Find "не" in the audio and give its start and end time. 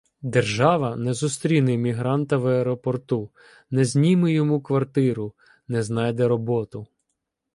0.95-1.13, 3.71-3.85, 5.67-5.83